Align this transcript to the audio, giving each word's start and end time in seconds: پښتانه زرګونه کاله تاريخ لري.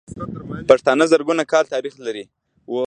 پښتانه 0.69 1.03
زرګونه 1.13 1.43
کاله 1.51 1.71
تاريخ 1.73 1.93
لري. 2.05 2.23